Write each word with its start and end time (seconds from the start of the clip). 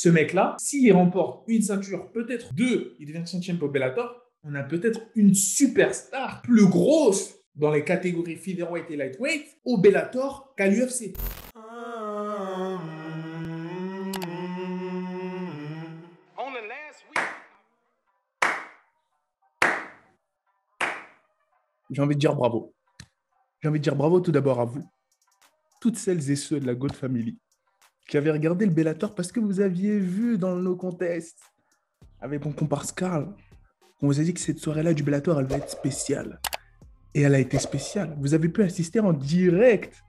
Ce 0.00 0.08
mec-là, 0.08 0.54
s'il 0.60 0.92
remporte 0.92 1.42
une 1.48 1.60
ceinture, 1.60 2.12
peut-être 2.12 2.54
deux, 2.54 2.94
il 3.00 3.08
devient 3.08 3.26
champion 3.26 3.56
pour 3.56 3.70
Bellator, 3.70 4.14
on 4.44 4.54
a 4.54 4.62
peut-être 4.62 5.00
une 5.16 5.34
superstar 5.34 6.40
plus 6.42 6.68
grosse 6.68 7.34
dans 7.56 7.72
les 7.72 7.82
catégories 7.82 8.36
featherweight 8.36 8.88
et 8.92 8.96
lightweight 8.96 9.44
au 9.64 9.76
Bellator 9.76 10.54
qu'à 10.56 10.68
l'UFC. 10.68 11.16
J'ai 21.90 22.02
envie 22.02 22.14
de 22.14 22.20
dire 22.20 22.36
bravo. 22.36 22.72
J'ai 23.60 23.68
envie 23.68 23.80
de 23.80 23.82
dire 23.82 23.96
bravo 23.96 24.20
tout 24.20 24.30
d'abord 24.30 24.60
à 24.60 24.64
vous, 24.64 24.88
toutes 25.80 25.96
celles 25.96 26.30
et 26.30 26.36
ceux 26.36 26.60
de 26.60 26.66
la 26.66 26.76
God 26.76 26.92
Family 26.92 27.36
qui 28.08 28.16
avaient 28.16 28.32
regardé 28.32 28.64
le 28.64 28.72
Bellator 28.72 29.14
parce 29.14 29.30
que 29.30 29.38
vous 29.38 29.60
aviez 29.60 29.98
vu 29.98 30.38
dans 30.38 30.56
nos 30.56 30.74
contests 30.74 31.38
avec 32.20 32.44
mon 32.44 32.52
comparse 32.52 32.90
Carl, 32.90 33.32
on 34.02 34.06
vous 34.06 34.18
a 34.18 34.24
dit 34.24 34.34
que 34.34 34.40
cette 34.40 34.58
soirée-là 34.58 34.94
du 34.94 35.02
Bellator, 35.02 35.38
elle 35.38 35.46
va 35.46 35.58
être 35.58 35.70
spéciale. 35.70 36.40
Et 37.14 37.22
elle 37.22 37.34
a 37.34 37.38
été 37.38 37.58
spéciale. 37.58 38.16
Vous 38.18 38.34
avez 38.34 38.48
pu 38.48 38.62
assister 38.62 38.98
en 39.00 39.12
direct 39.12 40.02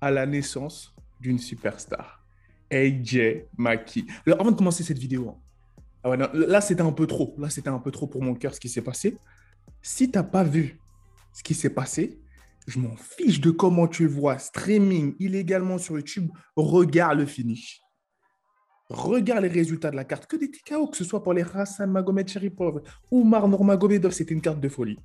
à 0.00 0.10
la 0.10 0.26
naissance 0.26 0.94
d'une 1.20 1.38
superstar, 1.38 2.24
AJ 2.72 3.44
Maki. 3.56 4.06
Alors, 4.26 4.40
avant 4.40 4.50
de 4.50 4.56
commencer 4.56 4.82
cette 4.82 4.98
vidéo, 4.98 5.28
hein, 5.28 5.38
ah 6.02 6.30
là 6.34 6.60
c'était 6.60 6.82
un 6.82 6.92
peu 6.92 7.06
trop. 7.06 7.34
Là 7.38 7.50
c'était 7.50 7.68
un 7.68 7.78
peu 7.78 7.90
trop 7.90 8.06
pour 8.06 8.22
mon 8.22 8.34
cœur 8.34 8.54
ce 8.54 8.60
qui 8.60 8.68
s'est 8.68 8.82
passé. 8.82 9.16
Si 9.80 10.10
t'as 10.10 10.22
pas 10.22 10.44
vu 10.44 10.78
ce 11.32 11.42
qui 11.42 11.54
s'est 11.54 11.70
passé, 11.70 12.20
je 12.66 12.78
m'en 12.78 12.96
fiche 12.96 13.40
de 13.40 13.50
comment 13.50 13.86
tu 13.86 14.04
le 14.04 14.10
vois, 14.10 14.38
streaming 14.38 15.14
illégalement 15.18 15.78
sur 15.78 15.96
YouTube, 15.96 16.30
regarde 16.56 17.18
le 17.18 17.26
finish. 17.26 17.80
Regarde 18.88 19.42
les 19.44 19.48
résultats 19.48 19.90
de 19.90 19.96
la 19.96 20.04
carte, 20.04 20.26
que 20.26 20.36
des 20.36 20.50
TKO, 20.50 20.88
que 20.88 20.96
ce 20.96 21.04
soit 21.04 21.22
pour 21.22 21.32
les 21.32 21.42
Hassan 21.42 21.90
Magomed 21.90 22.28
Sharipov 22.28 22.82
ou 23.10 23.24
Marnor 23.24 23.64
Magomedov, 23.64 24.12
c'était 24.12 24.34
une 24.34 24.42
carte 24.42 24.60
de 24.60 24.68
folie. 24.68 24.98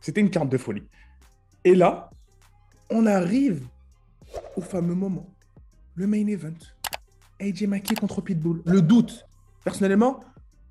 C'était 0.00 0.20
une 0.20 0.30
carte 0.30 0.48
de 0.48 0.58
folie. 0.58 0.84
Et 1.64 1.74
là, 1.74 2.10
on 2.90 3.04
arrive 3.06 3.66
au 4.56 4.60
fameux 4.60 4.94
moment, 4.94 5.34
le 5.94 6.06
main 6.06 6.26
event. 6.26 6.56
AJ 7.40 7.64
Maki 7.64 7.94
contre 7.94 8.20
Pitbull. 8.20 8.62
Le 8.64 8.82
doute. 8.82 9.26
Personnellement, 9.64 10.20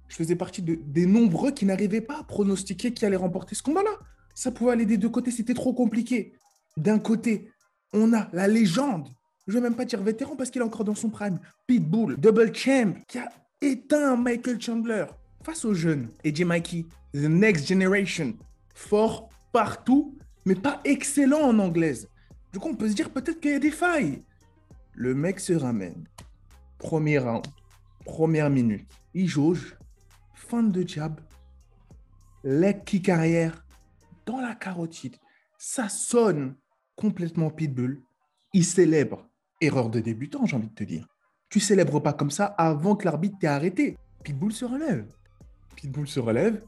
je 0.08 0.15
faisais 0.15 0.35
partie 0.35 0.61
de, 0.61 0.75
des 0.75 1.05
nombreux 1.05 1.52
qui 1.52 1.65
n'arrivaient 1.65 2.02
pas 2.02 2.19
à 2.19 2.23
pronostiquer 2.23 2.93
qui 2.93 3.05
allait 3.05 3.17
remporter 3.17 3.55
ce 3.55 3.63
combat-là. 3.63 3.97
Ça 4.38 4.52
pouvait 4.52 4.73
aller 4.73 4.85
des 4.85 4.97
deux 4.97 5.09
côtés, 5.09 5.31
c'était 5.31 5.55
trop 5.55 5.73
compliqué. 5.73 6.31
D'un 6.77 6.99
côté, 6.99 7.49
on 7.91 8.13
a 8.13 8.30
la 8.33 8.47
légende, 8.47 9.09
je 9.47 9.53
ne 9.53 9.57
vais 9.57 9.69
même 9.69 9.75
pas 9.75 9.83
dire 9.83 9.99
vétéran 10.03 10.35
parce 10.35 10.52
qu'il 10.52 10.61
est 10.61 10.63
encore 10.63 10.83
dans 10.83 10.93
son 10.93 11.09
prime, 11.09 11.39
Pitbull, 11.66 12.17
double 12.17 12.55
champ, 12.55 12.93
qui 13.08 13.17
a 13.17 13.30
éteint 13.61 14.15
Michael 14.15 14.61
Chandler 14.61 15.05
face 15.41 15.65
aux 15.65 15.73
jeunes. 15.73 16.09
Et 16.23 16.31
Mikey, 16.45 16.85
the 17.13 17.23
next 17.23 17.67
generation, 17.67 18.35
fort 18.75 19.27
partout, 19.52 20.15
mais 20.45 20.53
pas 20.53 20.81
excellent 20.83 21.41
en 21.41 21.58
anglaise. 21.58 22.08
Du 22.53 22.59
coup, 22.59 22.69
on 22.69 22.75
peut 22.75 22.89
se 22.89 22.93
dire 22.93 23.09
peut-être 23.09 23.39
qu'il 23.39 23.53
y 23.53 23.55
a 23.55 23.59
des 23.59 23.71
failles. 23.71 24.21
Le 24.93 25.15
mec 25.15 25.39
se 25.39 25.53
ramène. 25.53 26.03
Premier 26.77 27.17
round, 27.17 27.47
première 28.05 28.52
minute. 28.52 28.88
Il 29.15 29.27
jauge, 29.27 29.75
fin 30.35 30.61
de 30.61 30.88
jab, 30.88 31.19
leg 32.43 32.83
kick 32.83 33.09
arrière, 33.09 33.63
dans 34.28 34.42
la 34.42 34.53
carotide. 34.53 35.16
Ça 35.58 35.89
sonne 35.89 36.56
complètement 36.95 37.50
pitbull. 37.50 38.03
Il 38.53 38.66
célèbre. 38.66 39.28
Erreur 39.59 39.89
de 39.89 40.00
débutant, 40.00 40.45
j'ai 40.45 40.56
envie 40.56 40.67
de 40.67 40.75
te 40.75 40.83
dire. 40.83 41.08
Tu 41.50 41.59
célèbres 41.59 42.00
pas 42.00 42.14
comme 42.14 42.30
ça 42.30 42.45
avant 42.45 42.95
que 42.95 43.05
l'arbitre 43.05 43.38
t'ait 43.39 43.48
arrêté. 43.48 43.98
Pitbull 44.23 44.52
se 44.52 44.66
relève. 44.66 45.08
Pitbull 45.75 46.08
se 46.08 46.20
relève. 46.20 46.61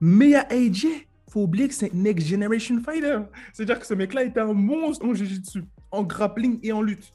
Mais 0.00 0.26
il 0.26 0.30
y 0.30 0.36
a 0.36 0.46
AJ. 0.48 0.86
Faut 1.30 1.42
oublier 1.42 1.66
que 1.66 1.74
c'est 1.74 1.92
Next 1.92 2.28
Generation 2.28 2.80
Fighter. 2.80 3.20
C'est-à-dire 3.52 3.80
que 3.80 3.86
ce 3.86 3.94
mec-là 3.94 4.22
était 4.22 4.40
un 4.40 4.52
monstre 4.52 5.04
en 5.06 5.14
jiu-jitsu, 5.14 5.64
en 5.90 6.04
grappling 6.04 6.60
et 6.62 6.72
en 6.72 6.82
lutte. 6.82 7.12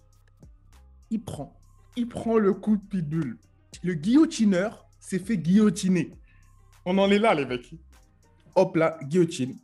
Il 1.11 1.23
prend. 1.23 1.57
Il 1.95 2.09
prend 2.09 2.37
le 2.37 2.53
coup 2.53 2.75
de 2.75 2.81
Pitbull. 2.81 3.37
Le 3.83 3.93
guillotineur 3.93 4.85
s'est 4.99 5.19
fait 5.19 5.37
guillotiner. 5.37 6.11
On 6.85 6.97
en 6.97 7.09
est 7.11 7.19
là, 7.19 7.33
les 7.35 7.45
mecs 7.45 7.73
hop 8.59 8.75
là, 8.75 8.97
guillotine. 9.03 9.57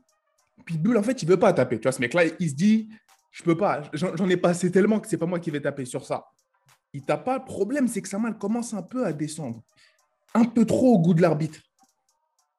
Pitbull, 0.65 0.97
en 0.97 1.03
fait, 1.03 1.21
il 1.21 1.27
veut 1.27 1.39
pas 1.39 1.53
taper. 1.53 1.77
Tu 1.79 1.83
vois, 1.83 1.91
ce 1.91 2.01
mec-là, 2.01 2.23
il 2.39 2.49
se 2.49 2.55
dit, 2.55 2.89
je 3.31 3.43
peux 3.43 3.57
pas, 3.57 3.83
j'en 3.93 4.29
ai 4.29 4.37
passé 4.37 4.71
tellement 4.71 4.99
que 4.99 5.07
c'est 5.07 5.17
pas 5.17 5.25
moi 5.25 5.39
qui 5.39 5.51
vais 5.51 5.61
taper 5.61 5.85
sur 5.85 6.05
ça. 6.05 6.25
Il 6.93 7.01
tape 7.03 7.25
pas. 7.25 7.37
Le 7.37 7.45
problème, 7.45 7.87
c'est 7.87 8.01
que 8.01 8.07
sa 8.07 8.17
main 8.17 8.31
commence 8.31 8.73
un 8.73 8.81
peu 8.81 9.05
à 9.05 9.11
descendre. 9.11 9.61
Un 10.33 10.45
peu 10.45 10.65
trop 10.65 10.93
au 10.95 10.99
goût 10.99 11.13
de 11.13 11.21
l'arbitre. 11.21 11.59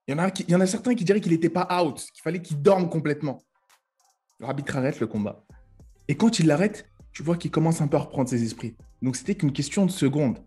Il 0.06 0.12
y, 0.12 0.14
en 0.14 0.22
a 0.22 0.28
il 0.28 0.50
y 0.50 0.54
en 0.54 0.60
a 0.60 0.66
certains 0.66 0.94
qui 0.94 1.04
diraient 1.04 1.20
qu'il 1.20 1.32
n'était 1.32 1.48
pas 1.48 1.66
out, 1.82 1.96
qu'il 1.96 2.22
fallait 2.22 2.42
qu'il 2.42 2.60
dorme 2.60 2.88
complètement. 2.88 3.42
L'arbitre 4.38 4.76
arrête 4.76 5.00
le 5.00 5.06
combat. 5.06 5.44
Et 6.08 6.16
quand 6.16 6.38
il 6.38 6.46
l'arrête, 6.46 6.86
tu 7.12 7.22
vois 7.22 7.36
qu'il 7.36 7.50
commence 7.50 7.80
un 7.80 7.88
peu 7.88 7.96
à 7.96 8.00
reprendre 8.00 8.28
ses 8.28 8.44
esprits. 8.44 8.76
Donc 9.00 9.16
c'était 9.16 9.34
qu'une 9.34 9.52
question 9.52 9.86
de 9.86 9.90
secondes. 9.90 10.38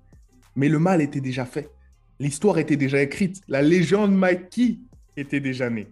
Mais 0.56 0.70
le 0.70 0.80
mal 0.80 1.02
était 1.02 1.20
déjà 1.20 1.46
fait. 1.46 1.72
L'histoire 2.20 2.60
était 2.60 2.78
déjà 2.78 3.02
écrite. 3.02 3.42
La 3.48 3.62
légende 3.62 4.16
Mikey 4.16 4.80
était 5.20 5.40
déjà 5.40 5.70
né, 5.70 5.88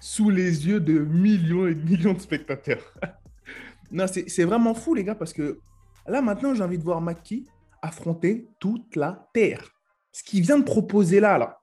sous 0.00 0.30
les 0.30 0.66
yeux 0.66 0.80
de 0.80 0.98
millions 0.98 1.66
et 1.66 1.74
de 1.74 1.82
millions 1.82 2.12
de 2.12 2.20
spectateurs. 2.20 2.94
non, 3.90 4.06
c'est 4.08 4.44
vraiment 4.44 4.74
fou, 4.74 4.94
les 4.94 5.04
gars, 5.04 5.14
parce 5.14 5.32
que 5.32 5.58
là, 6.06 6.20
maintenant, 6.22 6.54
j'ai 6.54 6.62
envie 6.62 6.78
de 6.78 6.84
voir 6.84 7.00
Maki 7.00 7.46
affronter 7.80 8.48
toute 8.58 8.96
la 8.96 9.28
Terre. 9.32 9.70
Ce 10.12 10.22
qu'il 10.22 10.42
vient 10.42 10.58
de 10.58 10.64
proposer 10.64 11.20
là, 11.20 11.38
là, 11.38 11.60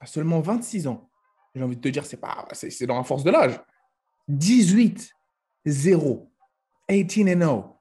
à 0.00 0.06
seulement 0.06 0.40
26 0.40 0.86
ans, 0.86 1.08
j'ai 1.54 1.62
envie 1.62 1.76
de 1.76 1.80
te 1.80 1.88
dire, 1.88 2.06
c'est 2.06 2.16
pas, 2.16 2.46
c'est 2.52 2.86
dans 2.86 2.96
la 2.96 3.04
force 3.04 3.24
de 3.24 3.30
l'âge. 3.30 3.60
18, 4.28 5.10
0, 5.66 6.30
18 6.88 7.38
0, 7.38 7.76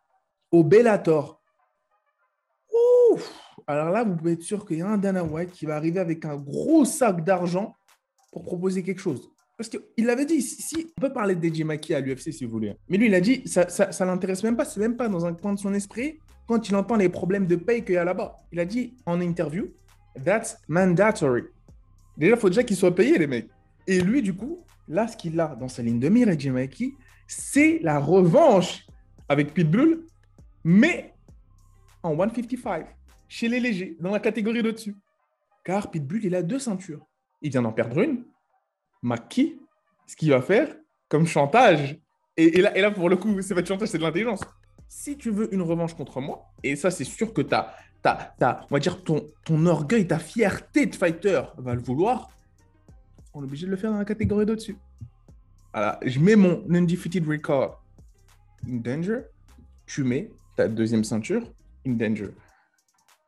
au 0.51 0.63
Bellator. 0.63 1.41
Ouf 3.11 3.33
Alors 3.67 3.89
là, 3.89 4.03
vous 4.03 4.15
pouvez 4.15 4.33
être 4.33 4.43
sûr 4.43 4.65
qu'il 4.65 4.79
y 4.79 4.81
a 4.81 4.87
un 4.87 4.97
Dana 4.97 5.23
White 5.23 5.51
qui 5.51 5.65
va 5.65 5.75
arriver 5.75 5.99
avec 5.99 6.25
un 6.25 6.35
gros 6.35 6.85
sac 6.85 7.23
d'argent 7.23 7.75
pour 8.31 8.43
proposer 8.43 8.83
quelque 8.83 9.01
chose. 9.01 9.29
Parce 9.57 9.69
qu'il 9.69 10.05
l'avait 10.05 10.25
dit, 10.25 10.41
si, 10.41 10.91
on 10.97 11.01
peut 11.01 11.13
parler 11.13 11.35
de 11.35 11.47
DJ 11.47 11.61
Maki 11.61 11.93
à 11.93 11.99
l'UFC 11.99 12.33
si 12.33 12.45
vous 12.45 12.51
voulez. 12.51 12.75
Mais 12.89 12.97
lui, 12.97 13.07
il 13.07 13.13
a 13.13 13.21
dit, 13.21 13.43
ça 13.45 13.65
ne 13.65 14.05
l'intéresse 14.05 14.43
même 14.43 14.55
pas, 14.55 14.65
c'est 14.65 14.79
même 14.79 14.97
pas 14.97 15.07
dans 15.07 15.25
un 15.25 15.33
coin 15.33 15.53
de 15.53 15.59
son 15.59 15.73
esprit 15.73 16.17
quand 16.47 16.67
il 16.67 16.75
entend 16.75 16.95
les 16.95 17.09
problèmes 17.09 17.45
de 17.45 17.55
paye 17.55 17.83
qu'il 17.83 17.95
y 17.95 17.97
a 17.97 18.03
là-bas. 18.03 18.39
Il 18.51 18.59
a 18.59 18.65
dit 18.65 18.95
en 19.05 19.21
interview, 19.21 19.67
that's 20.25 20.57
mandatory. 20.67 21.43
Déjà, 22.17 22.35
il 22.35 22.39
faut 22.39 22.49
déjà 22.49 22.63
qu'il 22.63 22.75
soit 22.75 22.95
payé, 22.95 23.17
les 23.17 23.27
mecs. 23.27 23.49
Et 23.85 24.01
lui, 24.01 24.21
du 24.21 24.33
coup, 24.33 24.65
là, 24.87 25.07
ce 25.07 25.15
qu'il 25.15 25.39
a 25.39 25.55
dans 25.55 25.67
sa 25.67 25.83
ligne 25.83 25.99
de 25.99 26.09
mire, 26.09 26.31
DJ 26.31 26.47
Maki, 26.47 26.95
c'est 27.27 27.79
la 27.83 27.99
revanche 27.99 28.87
avec 29.29 29.53
Pitbull, 29.53 30.05
mais 30.63 31.13
en 32.03 32.17
155, 32.17 32.87
chez 33.27 33.47
les 33.47 33.59
légers, 33.59 33.95
dans 33.99 34.11
la 34.11 34.19
catégorie 34.19 34.63
de 34.63 34.71
dessus. 34.71 34.95
Car 35.63 35.91
Pitbull, 35.91 36.25
il 36.25 36.35
a 36.35 36.41
deux 36.41 36.59
ceintures 36.59 37.05
il 37.41 37.51
vient 37.51 37.61
d'en 37.61 37.71
perdre 37.71 37.99
une. 37.99 38.23
Maki, 39.01 39.59
ce 40.07 40.15
qu'il 40.15 40.29
va 40.29 40.41
faire 40.41 40.75
comme 41.09 41.25
chantage, 41.25 41.99
et, 42.37 42.61
là, 42.61 42.75
et 42.77 42.81
là, 42.81 42.91
pour 42.91 43.09
le 43.09 43.17
coup, 43.17 43.41
c'est 43.41 43.53
pas 43.53 43.61
de 43.61 43.67
chantage, 43.67 43.89
c'est 43.89 43.97
de 43.97 44.03
l'intelligence. 44.03 44.41
Si 44.87 45.17
tu 45.17 45.29
veux 45.29 45.53
une 45.53 45.61
revanche 45.61 45.93
contre 45.93 46.21
moi, 46.21 46.51
et 46.63 46.75
ça, 46.75 46.89
c'est 46.91 47.03
sûr 47.03 47.33
que 47.33 47.41
tu 47.41 47.53
as, 47.53 47.75
on 48.69 48.73
va 48.73 48.79
dire, 48.79 49.03
ton, 49.03 49.27
ton 49.43 49.65
orgueil, 49.65 50.07
ta 50.07 50.19
fierté 50.19 50.85
de 50.85 50.95
fighter 50.95 51.41
va 51.57 51.75
le 51.75 51.81
vouloir, 51.81 52.29
on 53.33 53.41
est 53.41 53.45
obligé 53.45 53.65
de 53.65 53.71
le 53.71 53.77
faire 53.77 53.91
dans 53.91 53.97
la 53.97 54.05
catégorie 54.05 54.45
d'au-dessus. 54.45 54.77
Je 55.73 56.19
mets 56.19 56.35
mon 56.35 56.63
undefeated 56.69 57.27
record 57.27 57.81
in 58.67 58.77
danger, 58.77 59.21
tu 59.85 60.03
mets 60.03 60.29
ta 60.55 60.67
deuxième 60.67 61.03
ceinture 61.03 61.43
in 61.85 61.91
danger. 61.91 62.29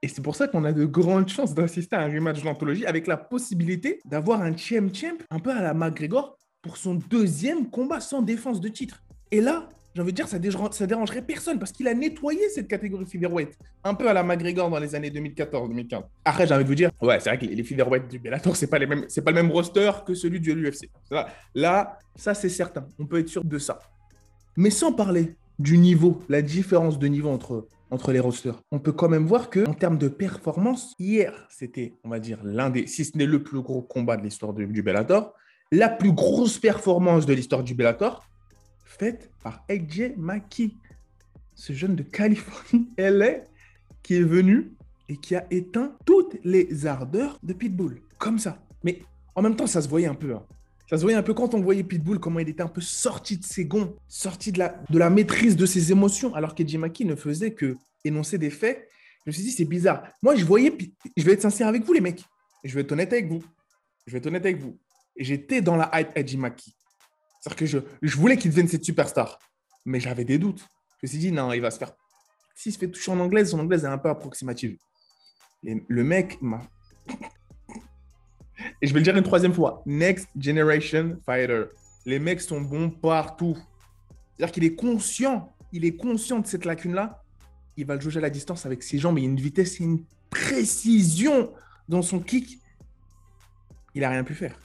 Et 0.03 0.09
c'est 0.09 0.21
pour 0.21 0.35
ça 0.35 0.49
qu'on 0.49 0.65
a 0.65 0.73
de 0.73 0.83
grandes 0.83 1.29
chances 1.29 1.55
d'assister 1.55 1.95
à 1.95 2.01
un 2.01 2.13
rematch 2.13 2.43
d'anthologie 2.43 2.85
avec 2.85 3.07
la 3.07 3.15
possibilité 3.15 4.01
d'avoir 4.03 4.41
un 4.41 4.55
champ-champ 4.55 5.15
un 5.31 5.39
peu 5.39 5.49
à 5.49 5.61
la 5.61 5.73
McGregor 5.73 6.37
pour 6.61 6.75
son 6.75 6.95
deuxième 6.95 7.69
combat 7.69 8.01
sans 8.01 8.21
défense 8.21 8.59
de 8.59 8.67
titre. 8.67 9.01
Et 9.31 9.39
là, 9.39 9.69
j'ai 9.95 10.01
envie 10.01 10.11
de 10.11 10.17
dire, 10.17 10.27
ça, 10.27 10.39
dérangerait, 10.39 10.73
ça 10.73 10.87
dérangerait 10.87 11.21
personne 11.21 11.57
parce 11.57 11.71
qu'il 11.71 11.87
a 11.87 11.93
nettoyé 11.93 12.49
cette 12.49 12.67
catégorie 12.67 13.05
featherweight. 13.05 13.57
Un 13.85 13.93
peu 13.93 14.09
à 14.09 14.13
la 14.13 14.23
McGregor 14.23 14.69
dans 14.69 14.79
les 14.79 14.93
années 14.93 15.09
2014-2015. 15.09 16.03
Après, 16.25 16.47
j'ai 16.47 16.53
envie 16.53 16.65
de 16.65 16.69
vous 16.69 16.75
dire, 16.75 16.91
ouais, 17.01 17.21
c'est 17.21 17.29
vrai 17.29 17.39
que 17.39 17.45
les 17.45 17.63
featherweight 17.63 18.09
du 18.09 18.19
Bellator, 18.19 18.57
c'est 18.57 18.67
pas 18.67 18.79
pas 18.79 19.31
le 19.31 19.33
même 19.33 19.51
roster 19.51 19.89
que 20.05 20.13
celui 20.15 20.41
du 20.41 20.51
UFC. 20.51 20.89
Là, 21.55 21.97
ça, 22.17 22.33
c'est 22.33 22.49
certain. 22.49 22.85
On 22.99 23.05
peut 23.05 23.19
être 23.19 23.29
sûr 23.29 23.45
de 23.45 23.57
ça. 23.57 23.79
Mais 24.57 24.69
sans 24.69 24.91
parler 24.91 25.37
du 25.59 25.77
niveau, 25.77 26.21
la 26.27 26.41
différence 26.41 26.99
de 26.99 27.07
niveau 27.07 27.29
entre 27.29 27.67
entre 27.93 28.11
les 28.11 28.19
rosters. 28.19 28.59
On 28.71 28.79
peut 28.79 28.91
quand 28.91 29.07
même 29.07 29.25
voir 29.27 29.49
que 29.51 29.65
en 29.67 29.73
termes 29.73 29.99
de 29.99 30.07
performance, 30.07 30.95
hier, 30.97 31.47
c'était, 31.49 31.93
on 32.03 32.09
va 32.09 32.19
dire, 32.19 32.39
l'un 32.43 32.71
des, 32.71 32.87
si 32.87 33.05
ce 33.05 33.15
n'est 33.17 33.27
le 33.27 33.43
plus 33.43 33.61
gros 33.61 33.83
combat 33.83 34.17
de 34.17 34.23
l'histoire 34.23 34.53
du 34.53 34.81
Bellator, 34.81 35.33
la 35.71 35.89
plus 35.89 36.11
grosse 36.11 36.57
performance 36.57 37.25
de 37.25 37.33
l'histoire 37.33 37.63
du 37.63 37.75
Bellator, 37.75 38.27
faite 38.83 39.31
par 39.43 39.63
AJ 39.69 40.13
Maki, 40.17 40.75
ce 41.53 41.73
jeune 41.73 41.95
de 41.95 42.03
Californie, 42.03 42.89
LA, 42.97 43.43
qui 44.01 44.15
est 44.15 44.23
venu 44.23 44.73
et 45.07 45.17
qui 45.17 45.35
a 45.35 45.45
éteint 45.51 45.95
toutes 46.05 46.37
les 46.43 46.87
ardeurs 46.87 47.37
de 47.43 47.53
Pitbull. 47.53 48.01
Comme 48.17 48.39
ça. 48.39 48.57
Mais 48.83 49.01
en 49.35 49.43
même 49.43 49.55
temps, 49.55 49.67
ça 49.67 49.81
se 49.81 49.87
voyait 49.87 50.07
un 50.07 50.15
peu. 50.15 50.33
hein. 50.33 50.43
Ça 50.93 50.97
se 50.99 51.01
voyait 51.01 51.17
un 51.17 51.23
peu 51.23 51.33
quand 51.33 51.55
on 51.55 51.59
voyait 51.59 51.83
Pitbull, 51.83 52.19
comment 52.19 52.39
il 52.39 52.47
était 52.47 52.61
un 52.61 52.67
peu 52.67 52.79
sorti 52.79 53.39
de 53.39 53.43
ses 53.43 53.65
gonds, 53.65 53.95
sorti 54.07 54.51
de 54.51 54.59
la, 54.59 54.79
de 54.91 54.99
la 54.99 55.09
maîtrise 55.09 55.55
de 55.55 55.65
ses 55.65 55.91
émotions, 55.91 56.35
alors 56.35 56.53
qu'Eddie 56.53 56.77
Maki 56.77 57.03
ne 57.05 57.15
faisait 57.15 57.51
que 57.51 57.75
énoncer 58.03 58.37
des 58.37 58.51
faits. 58.51 58.87
Je 59.25 59.31
me 59.31 59.31
suis 59.31 59.41
dit, 59.41 59.49
c'est 59.49 59.65
bizarre. 59.65 60.03
Moi, 60.21 60.35
je 60.35 60.45
voyais, 60.45 60.71
je 61.17 61.23
vais 61.23 61.31
être 61.31 61.41
sincère 61.41 61.67
avec 61.67 61.83
vous, 61.83 61.93
les 61.93 61.99
mecs. 61.99 62.23
Je 62.63 62.75
vais 62.75 62.81
être 62.81 62.91
honnête 62.91 63.11
avec 63.11 63.27
vous. 63.27 63.43
Je 64.05 64.11
vais 64.11 64.19
être 64.19 64.27
honnête 64.27 64.45
avec 64.45 64.61
vous. 64.61 64.77
J'étais 65.17 65.61
dans 65.61 65.77
la 65.77 65.89
hype 65.95 66.37
Maki. 66.37 66.75
C'est-à-dire 67.41 67.57
que 67.57 67.65
je, 67.65 67.79
je 68.03 68.15
voulais 68.15 68.37
qu'il 68.37 68.51
devienne 68.51 68.67
cette 68.67 68.85
superstar. 68.85 69.39
Mais 69.85 69.99
j'avais 69.99 70.25
des 70.25 70.37
doutes. 70.37 70.61
Je 71.01 71.07
me 71.07 71.09
suis 71.09 71.17
dit, 71.17 71.31
non, 71.31 71.53
il 71.53 71.61
va 71.61 71.71
se 71.71 71.79
faire. 71.79 71.93
S'il 72.53 72.71
se 72.71 72.77
fait 72.77 72.87
toucher 72.87 73.09
en 73.09 73.19
anglaise, 73.19 73.49
son 73.49 73.57
anglaise 73.57 73.83
est 73.83 73.87
un 73.87 73.97
peu 73.97 74.09
approximative. 74.09 74.77
Le 75.63 76.03
mec 76.03 76.39
m'a. 76.39 76.61
Et 78.83 78.87
je 78.87 78.93
vais 78.93 78.99
le 78.99 79.05
dire 79.05 79.15
une 79.15 79.23
troisième 79.23 79.53
fois. 79.53 79.81
Next 79.85 80.27
Generation 80.37 81.17
Fighter. 81.25 81.67
Les 82.05 82.19
mecs 82.19 82.41
sont 82.41 82.59
bons 82.59 82.89
partout. 82.89 83.57
C'est-à-dire 84.35 84.51
qu'il 84.51 84.65
est 84.65 84.75
conscient. 84.75 85.55
Il 85.71 85.85
est 85.85 85.95
conscient 85.95 86.39
de 86.39 86.45
cette 86.45 86.65
lacune-là. 86.65 87.23
Il 87.77 87.85
va 87.85 87.95
le 87.95 88.01
jauger 88.01 88.17
à 88.17 88.23
la 88.23 88.29
distance 88.29 88.65
avec 88.65 88.83
ses 88.83 88.97
jambes. 88.97 89.17
A 89.17 89.21
une 89.21 89.37
vitesse 89.37 89.79
et 89.79 89.85
une 89.85 90.03
précision 90.29 91.53
dans 91.87 92.01
son 92.01 92.19
kick. 92.19 92.59
Il 93.95 94.01
n'a 94.01 94.09
rien 94.09 94.25
pu 94.25 94.33
faire. 94.33 94.59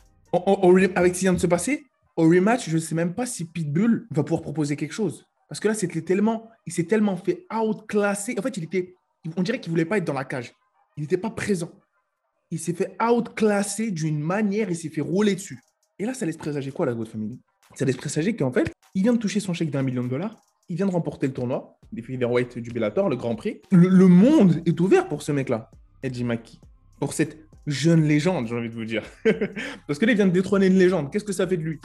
Avec 0.97 1.15
ce 1.15 1.21
qui 1.21 1.25
vient 1.27 1.33
de 1.33 1.39
se 1.39 1.47
passer, 1.47 1.87
au 2.17 2.25
rematch, 2.25 2.69
je 2.69 2.75
ne 2.75 2.81
sais 2.81 2.97
même 2.97 3.15
pas 3.15 3.25
si 3.25 3.45
Pitbull 3.45 4.09
va 4.11 4.25
pouvoir 4.25 4.43
proposer 4.43 4.75
quelque 4.75 4.95
chose. 4.95 5.29
Parce 5.49 5.61
que 5.61 5.69
là, 5.69 5.75
c'était 5.75 6.03
tellement, 6.03 6.51
il 6.67 6.73
s'est 6.73 6.89
tellement 6.89 7.17
fait 7.17 7.47
outclasser. 7.55 8.35
En 8.37 8.43
fait, 8.43 8.57
il 8.57 8.65
était, 8.65 8.97
on 9.37 9.45
dirait 9.45 9.61
qu'il 9.61 9.71
voulait 9.71 9.85
pas 9.85 9.99
être 9.99 10.05
dans 10.05 10.13
la 10.13 10.25
cage. 10.25 10.53
Il 10.97 11.03
n'était 11.03 11.19
pas 11.19 11.31
présent. 11.31 11.71
Il 12.51 12.59
s'est 12.59 12.73
fait 12.73 12.97
outclasser 13.03 13.91
d'une 13.91 14.19
manière, 14.19 14.71
il 14.71 14.77
s'est 14.77 14.89
fait 14.89 15.01
rouler 15.01 15.35
dessus. 15.35 15.61
Et 15.99 16.07
là, 16.07 16.15
ça 16.15 16.25
laisse 16.25 16.37
présager 16.37 16.71
quoi, 16.71 16.87
la 16.87 16.95
God 16.95 17.09
Family? 17.09 17.39
Ça 17.75 17.85
laisse 17.85 17.97
présager 17.97 18.35
qu'en 18.35 18.53
fait, 18.53 18.73
il 18.95 19.03
vient 19.03 19.13
de 19.13 19.19
toucher 19.19 19.41
son 19.41 19.53
chèque 19.53 19.71
d'un 19.71 19.83
million 19.83 20.03
de 20.03 20.09
dollars. 20.09 20.37
Il 20.69 20.77
vient 20.77 20.87
de 20.87 20.93
remporter 20.93 21.27
le 21.27 21.33
tournoi 21.33 21.79
des 21.93 22.03
featherweight 22.03 22.59
du 22.59 22.71
Bellator, 22.71 23.09
le 23.09 23.17
Grand 23.17 23.35
Prix. 23.35 23.61
Le, 23.71 24.07
monde 24.07 24.63
est 24.67 24.79
ouvert 24.81 25.09
pour 25.09 25.23
ce 25.23 25.33
mec-là, 25.33 25.71
Edgy 26.03 26.25
Maki. 26.25 26.61
Pour 26.99 27.13
cette 27.13 27.39
jeune 27.67 28.05
légende, 28.05 28.47
j'ai 28.47 28.55
envie 28.55 28.69
de 28.69 28.75
vous 28.75 28.85
dire. 28.85 29.03
Parce 29.87 29.99
que 29.99 30.07
là, 30.07 30.13
il 30.13 30.17
vient 30.17 30.27
de 30.27 30.33
détrôner 30.33 30.67
une 30.67 30.79
légende. 30.79 31.11
Qu'est-ce 31.11 31.25
que 31.25 31.33
ça 31.33 31.47
fait 31.47 31.57
de 31.57 31.63
lui? 31.63 31.79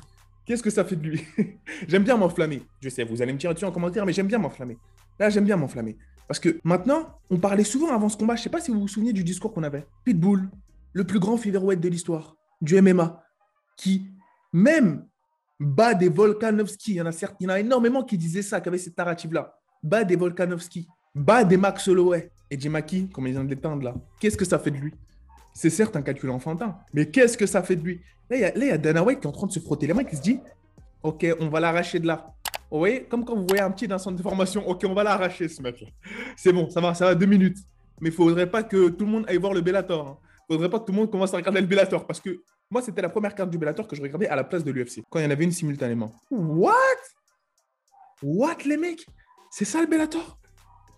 Qu'est-ce 0.45 0.63
que 0.63 0.69
ça 0.69 0.83
fait 0.83 0.95
de 0.95 1.07
lui? 1.07 1.21
J'aime 1.87 2.03
bien 2.03 2.17
m'enflammer. 2.17 2.61
Je 2.81 2.89
sais, 2.89 3.03
vous 3.03 3.21
allez 3.21 3.31
me 3.31 3.37
tirer 3.37 3.53
dessus 3.53 3.65
en 3.65 3.71
commentaire, 3.71 4.05
mais 4.05 4.11
j'aime 4.13 4.27
bien 4.27 4.39
m'enflammer. 4.39 4.77
Là, 5.19 5.29
j'aime 5.29 5.45
bien 5.45 5.55
m'enflammer. 5.55 5.95
Parce 6.33 6.39
que 6.39 6.59
maintenant, 6.63 7.19
on 7.29 7.37
parlait 7.37 7.63
souvent 7.63 7.93
avant 7.93 8.09
ce 8.09 8.17
combat, 8.17 8.35
je 8.35 8.41
sais 8.41 8.49
pas 8.49 8.59
si 8.59 8.71
vous 8.71 8.79
vous 8.79 8.87
souvenez 8.87 9.13
du 9.13 9.23
discours 9.23 9.53
qu'on 9.53 9.61
avait. 9.61 9.85
Pitbull, 10.03 10.49
le 10.93 11.03
plus 11.03 11.19
grand 11.19 11.37
featherweight 11.37 11.79
de 11.79 11.87
l'histoire, 11.87 12.35
du 12.59 12.81
MMA, 12.81 13.23
qui 13.77 14.07
même 14.51 15.05
bat 15.59 15.93
des 15.93 16.09
Volkanovski. 16.09 16.93
Il 16.93 16.95
y 16.95 17.01
en 17.01 17.05
a, 17.05 17.11
il 17.39 17.51
énormément 17.59 18.03
qui 18.03 18.17
disaient 18.17 18.41
ça, 18.41 18.59
qui 18.61 18.67
avaient 18.67 18.79
cette 18.79 18.97
narrative-là. 18.97 19.53
Bat 19.83 20.05
des 20.05 20.15
Volkanovski, 20.15 20.87
bat 21.13 21.43
des 21.43 21.57
Max 21.57 21.87
Holloway. 21.87 22.31
Et 22.49 22.59
Jimaki, 22.59 23.09
comme 23.09 23.27
il 23.27 23.33
vient 23.33 23.43
de 23.43 23.49
l'éteindre 23.51 23.83
là, 23.83 23.93
qu'est-ce 24.19 24.35
que 24.35 24.45
ça 24.45 24.57
fait 24.57 24.71
de 24.71 24.77
lui? 24.77 24.95
C'est 25.53 25.69
certes 25.69 25.95
un 25.95 26.01
calcul 26.01 26.31
enfantin, 26.31 26.79
mais 26.95 27.11
qu'est-ce 27.11 27.37
que 27.37 27.45
ça 27.45 27.61
fait 27.61 27.75
de 27.75 27.83
lui? 27.83 28.01
Là, 28.31 28.51
il 28.55 28.63
y 28.63 28.65
y 28.65 28.71
a 28.71 28.77
Dana 28.79 29.03
White 29.03 29.19
qui 29.19 29.27
est 29.27 29.29
en 29.29 29.33
train 29.33 29.45
de 29.45 29.51
se 29.51 29.59
frotter 29.59 29.85
les 29.85 29.93
mains, 29.93 30.03
qui 30.03 30.15
se 30.15 30.21
dit 30.23 30.39
Ok, 31.03 31.27
on 31.39 31.49
va 31.49 31.59
l'arracher 31.59 31.99
de 31.99 32.07
là. 32.07 32.33
Vous 32.71 32.79
voyez 32.79 33.03
Comme 33.03 33.23
quand 33.25 33.35
vous 33.35 33.45
voyez 33.47 33.61
un 33.61 33.71
petit 33.71 33.87
centre 33.87 34.17
de 34.17 34.21
formation, 34.21 34.67
ok, 34.67 34.83
on 34.87 34.93
va 34.93 35.03
l'arracher 35.03 35.47
ce 35.47 35.61
mec-là. 35.61 35.87
C'est 36.35 36.51
bon, 36.53 36.69
ça 36.69 36.81
va, 36.81 36.93
ça 36.93 37.05
va 37.05 37.15
deux 37.15 37.25
minutes. 37.25 37.57
Mais 38.01 38.09
il 38.09 38.15
faudrait 38.15 38.49
pas 38.49 38.63
que 38.63 38.89
tout 38.89 39.05
le 39.05 39.11
monde 39.11 39.25
aille 39.27 39.37
voir 39.37 39.53
le 39.53 39.61
Bellator. 39.61 40.07
hein. 40.07 40.17
faudrait 40.49 40.69
pas 40.69 40.79
que 40.79 40.85
tout 40.85 40.91
le 40.91 40.97
monde 40.97 41.11
commence 41.11 41.33
à 41.33 41.37
regarder 41.37 41.61
le 41.61 41.67
Bellator. 41.67 42.05
Parce 42.05 42.19
que 42.19 42.41
moi, 42.69 42.81
c'était 42.81 43.01
la 43.01 43.09
première 43.09 43.35
carte 43.35 43.49
du 43.49 43.57
Bellator 43.57 43.87
que 43.87 43.95
je 43.95 44.01
regardais 44.01 44.27
à 44.27 44.35
la 44.35 44.43
place 44.43 44.63
de 44.63 44.71
l'UFC. 44.71 45.03
Quand 45.09 45.19
il 45.19 45.23
y 45.23 45.25
en 45.27 45.31
avait 45.31 45.43
une 45.43 45.51
simultanément. 45.51 46.11
What? 46.31 46.73
What, 48.21 48.57
les 48.65 48.77
mecs? 48.77 49.05
C'est 49.51 49.65
ça 49.65 49.79
le 49.81 49.87
Bellator? 49.87 50.39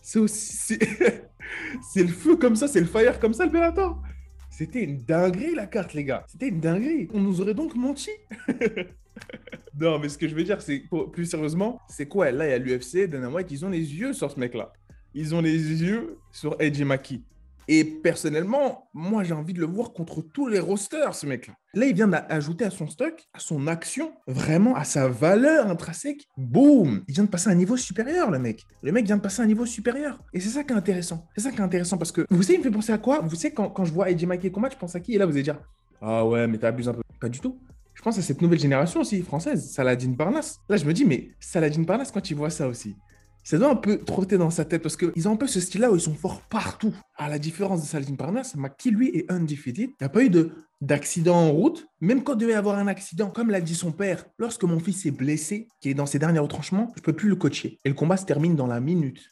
C'est 0.02 0.28
c'est 1.94 2.04
le 2.04 2.08
feu 2.08 2.38
comme 2.38 2.56
ça, 2.56 2.68
c'est 2.68 2.80
le 2.80 2.86
fire 2.86 3.20
comme 3.20 3.34
ça 3.34 3.46
le 3.46 3.52
Bellator? 3.52 4.02
C'était 4.50 4.84
une 4.84 5.04
dinguerie 5.04 5.54
la 5.54 5.66
carte, 5.68 5.94
les 5.94 6.06
gars. 6.06 6.24
C'était 6.28 6.48
une 6.48 6.62
dinguerie. 6.62 7.10
On 7.14 7.20
nous 7.20 7.42
aurait 7.42 7.54
donc 7.54 7.76
menti. 7.76 8.12
non, 9.80 10.00
mais 10.00 10.10
ce 10.10 10.18
que 10.18 10.28
je 10.28 10.36
veux 10.36 10.44
dire, 10.44 10.62
c'est 10.62 10.84
plus 11.12 11.26
sérieusement, 11.26 11.80
c'est 11.90 12.08
quoi? 12.08 12.32
Là, 12.32 12.48
il 12.48 12.52
y 12.52 12.54
a 12.54 12.58
l'UFC, 12.58 13.10
Dana 13.10 13.30
White, 13.30 13.52
ils 13.52 13.66
ont 13.66 13.70
les 13.70 13.94
yeux 13.96 14.14
sur 14.14 14.32
ce 14.32 14.40
mec-là. 14.40 14.72
Ils 15.14 15.34
ont 15.34 15.42
les 15.42 15.54
yeux 15.84 16.18
sur 16.32 16.56
Edgy 16.60 16.84
Maki. 16.84 17.24
Et 17.68 17.84
personnellement, 17.84 18.90
moi, 18.94 19.24
j'ai 19.24 19.34
envie 19.34 19.54
de 19.54 19.60
le 19.60 19.66
voir 19.66 19.92
contre 19.92 20.22
tous 20.22 20.48
les 20.48 20.60
rosters, 20.60 21.16
ce 21.16 21.26
mec-là. 21.26 21.56
Là, 21.74 21.88
il 21.88 21.96
vient 21.96 22.08
d'ajouter 22.08 22.64
à 22.64 22.70
son 22.70 22.88
stock, 22.88 23.24
à 23.34 23.40
son 23.40 23.66
action, 23.66 24.14
vraiment 24.28 24.76
à 24.76 24.84
sa 24.84 25.08
valeur 25.08 25.68
intrinsèque. 25.68 26.28
Boum 26.38 27.04
Il 27.08 27.16
vient 27.16 27.24
de 27.24 27.30
passer 27.30 27.50
à 27.50 27.54
un 27.54 27.56
niveau 27.56 27.76
supérieur, 27.76 28.30
le 28.30 28.38
mec. 28.38 28.64
Le 28.84 28.92
mec 28.92 29.06
vient 29.06 29.18
de 29.18 29.22
passer 29.22 29.42
à 29.42 29.46
un 29.46 29.48
niveau 29.48 29.66
supérieur. 29.66 30.20
Et 30.32 30.40
c'est 30.40 30.50
ça 30.50 30.64
qui 30.64 30.74
est 30.74 30.76
intéressant. 30.76 31.28
C'est 31.36 31.42
ça 31.42 31.52
qui 31.52 31.58
est 31.58 31.62
intéressant 31.62 31.98
parce 31.98 32.12
que, 32.12 32.26
vous 32.30 32.44
savez, 32.44 32.56
il 32.56 32.60
me 32.60 32.64
fait 32.64 32.72
penser 32.72 32.94
à 32.94 33.00
quoi? 33.00 33.22
Vous 33.22 33.36
savez, 33.36 33.54
quand, 33.54 33.70
quand 33.70 33.86
je 33.86 33.94
vois 33.94 34.12
Edgy 34.12 34.28
Maki 34.28 34.52
combat, 34.52 34.70
je 34.72 34.78
pense 34.78 34.96
à 34.96 35.00
qui? 35.00 35.16
Et 35.16 35.18
là, 35.18 35.26
vous 35.26 35.34
allez 35.34 35.44
dire, 35.44 35.60
ah 36.02 36.24
ouais, 36.26 36.48
mais 36.48 36.60
t'abuses 36.60 36.88
un 36.88 36.94
peu. 36.94 37.02
Pas 37.20 37.30
du 37.30 37.40
tout. 37.40 37.58
Je 37.96 38.02
pense 38.02 38.18
à 38.20 38.22
cette 38.22 38.42
nouvelle 38.42 38.60
génération 38.60 39.00
aussi, 39.02 39.22
française, 39.24 39.72
Saladin 39.72 40.14
Parnasse. 40.14 40.60
Là, 40.70 40.78
je 40.78 40.86
me 40.86 40.94
dis, 40.94 41.06
mais 41.06 41.30
Saladin 41.40 41.84
Parnasse, 41.86 42.12
quand 42.12 42.30
il 42.30 42.36
voit 42.36 42.50
ça 42.52 42.68
aussi, 42.68 42.96
ça 43.44 43.58
doit 43.58 43.70
un 43.72 43.76
peu 43.76 44.00
trotter 44.00 44.38
dans 44.38 44.50
sa 44.50 44.66
tête 44.66 44.82
parce 44.82 44.98
qu'ils 44.98 45.28
ont 45.28 45.34
un 45.34 45.38
peu 45.38 45.48
ce 45.48 45.60
style-là 45.60 45.92
où 45.92 45.96
ils 45.96 46.02
sont 46.02 46.14
forts 46.16 46.42
partout. 46.50 46.94
À 47.16 47.30
la 47.30 47.40
différence 47.40 47.82
de 47.82 47.88
Saladin 47.88 48.16
Parnasse, 48.16 48.56
Maki, 48.56 48.92
lui, 48.92 49.10
est 49.10 49.32
undefeated. 49.32 49.90
Il 49.92 49.96
n'y 50.02 50.06
a 50.06 50.10
pas 50.10 50.24
eu 50.24 50.30
de- 50.30 50.52
d'accident 50.82 51.36
en 51.36 51.52
route. 51.52 51.88
Même 52.02 52.24
quand 52.24 52.34
il 52.34 52.40
devait 52.40 52.52
y 52.54 52.56
avoir 52.56 52.78
un 52.78 52.88
accident, 52.88 53.30
comme 53.30 53.50
l'a 53.50 53.62
dit 53.62 53.76
son 53.76 53.92
père, 53.92 54.26
lorsque 54.40 54.64
mon 54.64 54.80
fils 54.80 55.06
est 55.06 55.12
blessé, 55.12 55.68
qui 55.80 55.90
est 55.90 55.94
dans 55.94 56.06
ses 56.08 56.20
derniers 56.20 56.40
retranchements, 56.40 56.92
je 56.96 57.02
ne 57.02 57.04
peux 57.06 57.14
plus 57.14 57.30
le 57.30 57.36
coacher. 57.36 57.80
Et 57.86 57.90
le 57.90 57.96
combat 57.96 58.18
se 58.18 58.26
termine 58.26 58.56
dans 58.56 58.68
la 58.68 58.80
minute. 58.80 59.32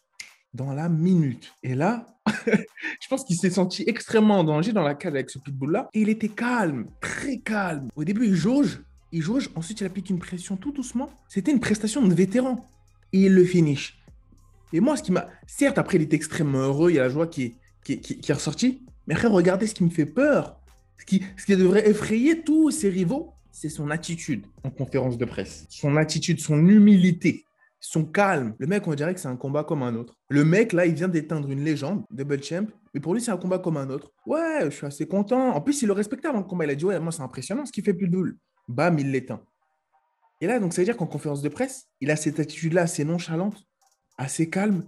Dans 0.54 0.72
la 0.74 0.88
minute. 0.90 1.52
Et 1.64 1.74
là, 1.76 2.06
je 2.46 3.08
pense 3.10 3.24
qu'il 3.24 3.36
s'est 3.38 3.50
senti 3.50 3.84
extrêmement 3.88 4.40
en 4.40 4.44
danger 4.44 4.72
dans 4.72 4.84
la 4.84 4.94
cage 4.94 5.14
avec 5.14 5.30
ce 5.30 5.40
pitbull-là. 5.40 5.90
Et 5.94 6.02
il 6.02 6.10
était 6.10 6.30
calme, 6.30 6.86
très 7.02 7.38
calme. 7.40 7.90
Au 7.96 8.04
début, 8.04 8.28
il 8.28 8.36
jauge. 8.36 8.82
Il 9.12 9.22
jauge. 9.22 9.50
Ensuite, 9.56 9.82
il 9.82 9.86
applique 9.86 10.10
une 10.10 10.20
pression 10.20 10.56
tout 10.56 10.72
doucement. 10.72 11.10
C'était 11.28 11.52
une 11.52 11.60
prestation 11.60 12.06
de 12.06 12.14
vétéran. 12.14 12.68
Et 13.14 13.22
il 13.26 13.34
le 13.34 13.44
finish. 13.44 14.00
Et 14.74 14.80
moi, 14.80 14.96
ce 14.98 15.04
qui 15.04 15.12
m'a. 15.12 15.28
Certes, 15.48 15.78
après, 15.78 15.98
il 15.98 16.04
est 16.04 16.14
extrêmement 16.14 16.60
heureux. 16.60 16.92
Il 16.92 16.96
y 16.96 17.00
a 17.00 17.04
la 17.04 17.10
joie 17.10 17.28
qui 17.28 17.44
est, 17.44 17.56
qui 17.84 18.00
qui- 18.00 18.34
ressortie. 18.34 18.82
Mais 19.08 19.14
après, 19.16 19.28
regardez 19.28 19.68
ce 19.68 19.74
qui 19.76 19.84
me 19.84 19.90
fait 19.90 20.06
peur. 20.06 20.60
Ce 21.00 21.06
qui, 21.06 21.24
ce 21.38 21.46
qui 21.46 21.56
devrait 21.58 21.88
effrayer 21.90 22.44
tous 22.44 22.72
ses 22.72 22.90
rivaux, 22.90 23.34
c'est 23.52 23.70
son 23.70 23.90
attitude 23.92 24.46
en 24.64 24.70
conférence 24.70 25.18
de 25.18 25.26
presse. 25.26 25.66
Son 25.70 25.98
attitude, 25.98 26.40
son 26.40 26.68
humilité, 26.68 27.44
son 27.86 28.06
calme. 28.06 28.56
Le 28.60 28.66
mec, 28.66 28.88
on 28.88 28.96
dirait 28.96 29.14
que 29.14 29.20
c'est 29.20 29.28
un 29.28 29.36
combat 29.36 29.66
comme 29.66 29.84
un 29.84 29.94
autre. 29.96 30.16
Le 30.30 30.46
mec, 30.46 30.72
là, 30.72 30.86
il 30.86 30.96
vient 30.96 31.10
d'éteindre 31.10 31.52
une 31.52 31.64
légende, 31.66 32.06
double 32.10 32.42
champ. 32.42 32.66
Mais 32.94 33.02
pour 33.02 33.14
lui, 33.14 33.22
c'est 33.22 33.32
un 33.32 33.38
combat 33.38 33.60
comme 33.60 33.76
un 33.76 33.90
autre. 33.90 34.10
Ouais, 34.26 34.62
je 34.64 34.70
suis 34.70 34.86
assez 34.86 35.06
content. 35.06 35.50
En 35.50 35.60
plus, 35.60 35.82
il 35.82 35.88
le 35.88 35.94
respectait 35.94 36.30
avant 36.30 36.40
le 36.40 36.46
combat. 36.46 36.64
Il 36.64 36.72
a 36.72 36.76
dit, 36.76 36.86
ouais, 36.86 36.98
moi, 37.02 37.12
c'est 37.12 37.22
impressionnant 37.22 37.66
ce 37.66 37.74
qu'il 37.74 37.84
fait 37.84 37.94
plus 37.94 38.08
de 38.08 38.14
boule. 38.16 38.38
Bam, 38.70 38.98
il 39.00 39.12
l'éteint. 39.12 39.42
Et 40.40 40.48
là, 40.48 40.60
donc, 40.60 40.74
ça 40.74 40.82
veut 40.82 40.86
dire 40.86 40.96
qu'en 40.96 41.08
conférence 41.08 41.42
de 41.42 41.50
presse, 41.50 41.90
il 42.00 42.10
a 42.10 42.16
cette 42.16 42.40
attitude-là 42.40 42.84
assez 42.84 43.04
nonchalante, 43.04 43.62
assez 44.18 44.50
calme. 44.50 44.86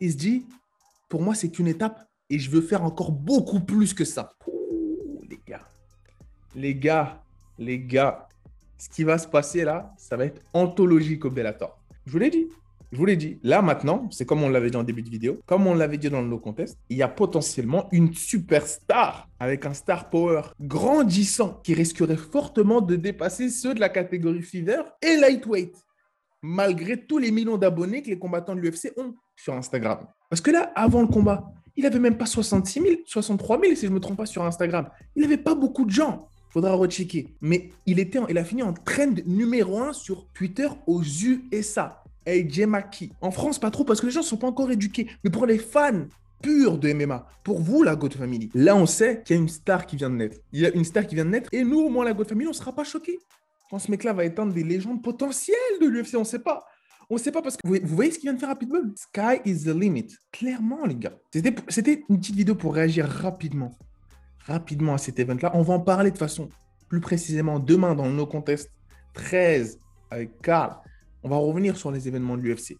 Il 0.00 0.10
se 0.10 0.16
dit, 0.16 0.44
pour 1.08 1.22
moi, 1.22 1.36
c'est 1.36 1.48
qu'une 1.48 1.68
étape 1.68 2.04
et 2.28 2.40
je 2.40 2.50
veux 2.50 2.62
faire 2.62 2.82
encore 2.82 3.12
beaucoup 3.12 3.60
plus 3.60 3.94
que 3.94 4.04
ça. 4.04 4.32
Les 5.28 5.40
gars, 5.46 5.68
les 6.56 6.74
gars, 6.74 7.22
les 7.56 7.78
gars, 7.78 8.28
ce 8.78 8.88
qui 8.88 9.04
va 9.04 9.16
se 9.16 9.28
passer 9.28 9.62
là, 9.62 9.94
ça 9.96 10.16
va 10.16 10.24
être 10.24 10.42
anthologique 10.52 11.24
au 11.24 11.30
Bellator. 11.30 11.81
Je 12.06 12.12
vous 12.12 12.18
l'ai 12.18 12.30
dit. 12.30 12.48
Je 12.92 12.98
vous 12.98 13.06
l'ai 13.06 13.16
dit. 13.16 13.38
Là, 13.42 13.62
maintenant, 13.62 14.06
c'est 14.10 14.26
comme 14.26 14.42
on 14.42 14.50
l'avait 14.50 14.70
dit 14.70 14.76
en 14.76 14.82
début 14.82 15.02
de 15.02 15.08
vidéo, 15.08 15.40
comme 15.46 15.66
on 15.66 15.74
l'avait 15.74 15.96
dit 15.96 16.10
dans 16.10 16.20
le 16.20 16.28
No 16.28 16.38
Contest, 16.38 16.78
il 16.90 16.98
y 16.98 17.02
a 17.02 17.08
potentiellement 17.08 17.88
une 17.90 18.12
superstar 18.12 19.28
avec 19.40 19.64
un 19.64 19.72
star 19.72 20.10
power 20.10 20.42
grandissant 20.60 21.60
qui 21.64 21.72
risquerait 21.72 22.18
fortement 22.18 22.82
de 22.82 22.96
dépasser 22.96 23.48
ceux 23.48 23.72
de 23.72 23.80
la 23.80 23.88
catégorie 23.88 24.42
Fever 24.42 24.82
et 25.00 25.16
Lightweight, 25.16 25.74
malgré 26.42 26.98
tous 27.06 27.16
les 27.16 27.30
millions 27.30 27.56
d'abonnés 27.56 28.02
que 28.02 28.10
les 28.10 28.18
combattants 28.18 28.54
de 28.54 28.60
l'UFC 28.60 28.92
ont 28.98 29.14
sur 29.36 29.54
Instagram. 29.54 30.06
Parce 30.28 30.42
que 30.42 30.50
là, 30.50 30.70
avant 30.74 31.00
le 31.00 31.08
combat, 31.08 31.50
il 31.76 31.86
avait 31.86 31.98
même 31.98 32.18
pas 32.18 32.26
66 32.26 32.80
000, 32.80 32.94
63 33.06 33.58
000 33.58 33.74
si 33.74 33.86
je 33.86 33.86
ne 33.86 33.94
me 33.94 34.00
trompe 34.00 34.18
pas 34.18 34.26
sur 34.26 34.44
Instagram. 34.44 34.90
Il 35.16 35.22
n'avait 35.22 35.38
pas 35.38 35.54
beaucoup 35.54 35.86
de 35.86 35.90
gens. 35.90 36.28
Faudra 36.52 36.74
rechecker. 36.74 37.34
Mais 37.40 37.70
il, 37.86 37.98
était 37.98 38.20
il 38.28 38.36
a 38.36 38.44
fini 38.44 38.62
en 38.62 38.74
trend 38.74 39.14
numéro 39.26 39.78
1 39.78 39.94
sur 39.94 40.26
Twitter 40.34 40.68
aux 40.86 41.02
USA. 41.02 42.02
AJ 42.26 42.66
Maki. 42.66 43.10
En 43.20 43.30
France, 43.30 43.58
pas 43.58 43.70
trop 43.70 43.84
parce 43.84 44.00
que 44.00 44.06
les 44.06 44.12
gens 44.12 44.20
ne 44.20 44.26
sont 44.26 44.36
pas 44.36 44.46
encore 44.46 44.70
éduqués. 44.70 45.08
Mais 45.24 45.30
pour 45.30 45.46
les 45.46 45.58
fans 45.58 46.04
purs 46.42 46.78
de 46.78 46.92
MMA, 46.92 47.26
pour 47.42 47.60
vous, 47.60 47.82
la 47.82 47.96
God 47.96 48.14
Family, 48.14 48.50
là, 48.54 48.76
on 48.76 48.86
sait 48.86 49.22
qu'il 49.24 49.36
y 49.36 49.38
a 49.38 49.42
une 49.42 49.48
star 49.48 49.86
qui 49.86 49.96
vient 49.96 50.10
de 50.10 50.16
naître. 50.16 50.36
Il 50.52 50.60
y 50.60 50.66
a 50.66 50.70
une 50.70 50.84
star 50.84 51.06
qui 51.06 51.14
vient 51.14 51.24
de 51.24 51.30
naître. 51.30 51.48
Et 51.52 51.64
nous, 51.64 51.80
au 51.80 51.88
moins, 51.88 52.04
la 52.04 52.12
God 52.12 52.28
Family, 52.28 52.46
on 52.46 52.50
ne 52.50 52.54
sera 52.54 52.74
pas 52.74 52.84
choqués. 52.84 53.18
Quand 53.70 53.78
ce 53.78 53.90
mec-là 53.90 54.12
va 54.12 54.24
éteindre 54.24 54.52
des 54.52 54.62
légendes 54.62 55.02
potentielles 55.02 55.56
de 55.80 55.86
l'UFC, 55.86 56.14
on 56.16 56.20
ne 56.20 56.24
sait 56.24 56.40
pas. 56.40 56.66
On 57.08 57.14
ne 57.14 57.20
sait 57.20 57.32
pas 57.32 57.42
parce 57.42 57.56
que 57.56 57.66
vous, 57.66 57.78
voyez 57.94 58.10
ce 58.10 58.18
qu'il 58.18 58.28
vient 58.28 58.34
de 58.34 58.38
faire 58.38 58.50
à 58.50 58.56
Pitbull? 58.56 58.92
Sky 58.96 59.40
is 59.44 59.64
the 59.64 59.74
limit. 59.74 60.08
Clairement, 60.30 60.84
les 60.84 60.94
gars. 60.94 61.18
C'était 61.68 62.04
une 62.08 62.18
petite 62.18 62.36
vidéo 62.36 62.54
pour 62.54 62.74
réagir 62.74 63.06
rapidement. 63.06 63.76
Rapidement 64.46 64.94
à 64.94 64.98
cet 64.98 65.18
event-là. 65.18 65.52
On 65.54 65.62
va 65.62 65.74
en 65.74 65.80
parler 65.80 66.10
de 66.10 66.18
façon 66.18 66.48
plus 66.88 67.00
précisément 67.00 67.58
demain 67.58 67.94
dans 67.94 68.08
nos 68.08 68.26
contests 68.26 68.70
13 69.14 69.78
avec 70.10 70.40
Carl. 70.42 70.76
On 71.22 71.28
va 71.28 71.36
revenir 71.36 71.76
sur 71.76 71.90
les 71.90 72.08
événements 72.08 72.36
de 72.36 72.42
l'UFC. 72.42 72.76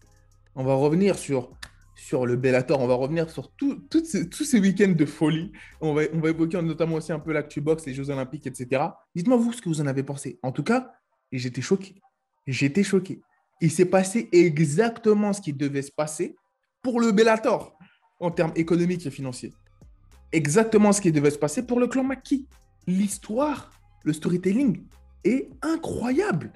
On 0.55 0.63
va 0.63 0.75
revenir 0.75 1.17
sur, 1.17 1.51
sur 1.95 2.25
le 2.25 2.35
Bellator. 2.35 2.79
On 2.79 2.87
va 2.87 2.95
revenir 2.95 3.29
sur 3.29 3.51
tout, 3.53 3.87
ces, 4.03 4.29
tous 4.29 4.43
ces 4.43 4.59
week-ends 4.59 4.93
de 4.95 5.05
folie. 5.05 5.51
On 5.81 5.93
va, 5.93 6.03
on 6.13 6.19
va 6.19 6.29
évoquer 6.29 6.61
notamment 6.61 6.95
aussi 6.95 7.11
un 7.11 7.19
peu 7.19 7.31
l'actu 7.31 7.61
box, 7.61 7.85
les 7.85 7.93
Jeux 7.93 8.09
Olympiques, 8.09 8.45
etc. 8.45 8.83
Dites-moi 9.15 9.37
vous 9.37 9.53
ce 9.53 9.61
que 9.61 9.69
vous 9.69 9.81
en 9.81 9.87
avez 9.87 10.03
pensé. 10.03 10.39
En 10.43 10.51
tout 10.51 10.63
cas, 10.63 10.93
j'étais 11.31 11.61
choqué. 11.61 11.95
J'étais 12.45 12.83
choqué. 12.83 13.21
Il 13.61 13.71
s'est 13.71 13.85
passé 13.85 14.29
exactement 14.33 15.31
ce 15.31 15.41
qui 15.41 15.53
devait 15.53 15.81
se 15.81 15.91
passer 15.91 16.35
pour 16.81 16.99
le 16.99 17.11
Bellator 17.11 17.77
en 18.19 18.29
termes 18.29 18.51
économiques 18.55 19.05
et 19.05 19.11
financiers. 19.11 19.53
Exactement 20.33 20.91
ce 20.91 20.99
qui 20.99 21.11
devait 21.11 21.29
se 21.29 21.37
passer 21.37 21.63
pour 21.63 21.79
le 21.79 21.85
clan 21.85 22.03
Maki. 22.03 22.47
L'histoire, 22.87 23.71
le 24.03 24.13
storytelling 24.13 24.81
est 25.23 25.47
incroyable. 25.61 26.51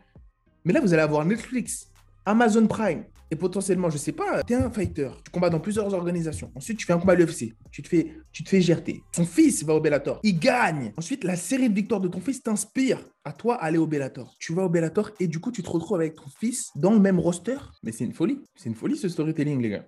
Mais 0.65 0.73
là, 0.73 0.81
vous 0.81 0.93
allez 0.93 1.03
avoir 1.03 1.23
Netflix, 1.23 1.91
Amazon 2.25 2.65
Prime, 2.65 3.05
et 3.29 3.35
potentiellement, 3.35 3.91
je 3.91 3.97
sais 3.97 4.13
pas, 4.13 4.43
tu 4.43 4.53
es 4.53 4.55
un 4.55 4.71
fighter, 4.71 5.11
tu 5.23 5.29
combats 5.29 5.51
dans 5.51 5.59
plusieurs 5.59 5.93
organisations. 5.93 6.51
Ensuite, 6.55 6.79
tu 6.79 6.87
fais 6.87 6.93
un 6.93 6.97
combat 6.97 7.13
à 7.13 7.15
l'UFC, 7.17 7.53
tu 7.71 7.83
te 7.83 7.87
fais, 7.87 8.15
tu 8.31 8.43
te 8.43 8.49
fais 8.49 8.61
GRT. 8.61 9.03
Son 9.13 9.25
fils 9.25 9.63
va 9.63 9.75
au 9.75 9.79
Bellator, 9.79 10.19
il 10.23 10.39
gagne. 10.39 10.91
Ensuite, 10.97 11.23
la 11.23 11.35
série 11.35 11.69
de 11.69 11.75
victoires 11.75 12.01
de 12.01 12.07
ton 12.07 12.19
fils 12.19 12.41
t'inspire 12.41 12.99
à 13.25 13.31
toi 13.31 13.61
aller 13.61 13.77
au 13.77 13.85
Bellator. 13.85 14.35
Tu 14.39 14.53
vas 14.53 14.63
au 14.63 14.69
Bellator 14.69 15.11
et 15.19 15.27
du 15.27 15.39
coup, 15.39 15.51
tu 15.51 15.61
te 15.61 15.69
retrouves 15.69 15.97
avec 15.97 16.15
ton 16.15 16.29
fils 16.39 16.71
dans 16.75 16.93
le 16.93 16.99
même 16.99 17.19
roster. 17.19 17.57
Mais 17.83 17.91
c'est 17.91 18.05
une 18.05 18.13
folie. 18.13 18.39
C'est 18.55 18.69
une 18.69 18.75
folie 18.75 18.97
ce 18.97 19.07
storytelling, 19.07 19.61
les 19.61 19.69
gars. 19.69 19.85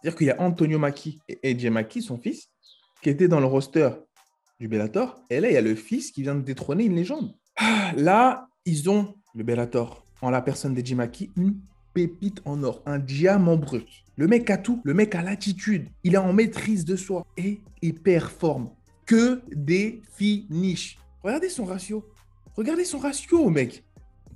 C'est-à-dire 0.00 0.16
qu'il 0.16 0.26
y 0.28 0.30
a 0.30 0.40
Antonio 0.40 0.78
Maki 0.78 1.18
et 1.28 1.40
AJ 1.42 1.66
Maki, 1.66 2.02
son 2.02 2.18
fils, 2.18 2.50
qui 3.02 3.10
étaient 3.10 3.28
dans 3.28 3.40
le 3.40 3.46
roster 3.46 3.90
du 4.60 4.68
Bellator. 4.68 5.20
Et 5.30 5.40
là, 5.40 5.48
il 5.50 5.54
y 5.54 5.56
a 5.56 5.62
le 5.62 5.74
fils 5.74 6.10
qui 6.10 6.22
vient 6.22 6.34
de 6.34 6.42
détrôner 6.42 6.84
une 6.84 6.96
légende. 6.96 7.34
Ah, 7.56 7.92
là, 7.96 8.48
ils 8.64 8.90
ont 8.90 9.14
le 9.34 9.44
Bellator 9.44 10.04
en 10.20 10.30
la 10.30 10.42
personne 10.42 10.74
d'AJ 10.74 10.94
Maki, 10.94 11.30
une 11.36 11.60
pépite 11.94 12.40
en 12.44 12.62
or, 12.62 12.82
un 12.86 12.98
diamant 12.98 13.56
brut. 13.56 13.88
Le 14.16 14.26
mec 14.26 14.50
a 14.50 14.58
tout, 14.58 14.80
le 14.84 14.94
mec 14.94 15.14
a 15.14 15.22
l'attitude, 15.22 15.88
il 16.02 16.14
est 16.14 16.18
en 16.18 16.32
maîtrise 16.32 16.84
de 16.84 16.96
soi 16.96 17.26
et 17.36 17.60
il 17.82 17.94
performe. 17.94 18.70
Que 19.06 19.40
des 19.50 20.02
finishes. 20.16 20.98
Regardez 21.22 21.48
son 21.48 21.64
ratio. 21.64 22.04
Regardez 22.56 22.84
son 22.84 22.98
ratio, 22.98 23.48
mec. 23.48 23.84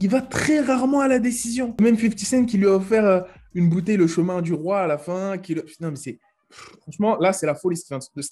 Il 0.00 0.08
va 0.08 0.22
très 0.22 0.60
rarement 0.60 1.00
à 1.00 1.08
la 1.08 1.18
décision. 1.18 1.74
Même 1.80 1.98
50 1.98 2.18
Cent 2.18 2.44
qui 2.46 2.58
lui 2.58 2.66
a 2.66 2.70
offert 2.70 3.04
euh, 3.04 3.20
une 3.54 3.68
bouteille 3.68 3.98
le 3.98 4.06
chemin 4.06 4.40
du 4.40 4.54
roi 4.54 4.80
à 4.80 4.86
la 4.86 4.98
fin. 4.98 5.36
Qui 5.38 5.54
Non, 5.80 5.90
mais 5.90 5.96
c'est. 5.96 6.18
Franchement, 6.82 7.16
là, 7.18 7.32
c'est 7.32 7.46
la 7.46 7.54
folie. 7.54 7.80